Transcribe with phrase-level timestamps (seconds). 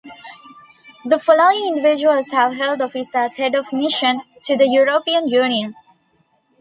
[1.05, 5.75] The following individuals have held office as Head of Mission to the European Union.